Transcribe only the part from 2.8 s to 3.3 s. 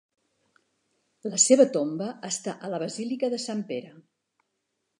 Basílica